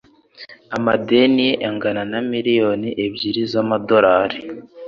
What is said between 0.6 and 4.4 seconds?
Amadeni ye angana na miliyoni ebyiri z'amadolari